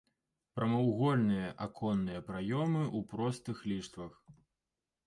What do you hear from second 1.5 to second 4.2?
аконныя праёмы ў простых ліштвах.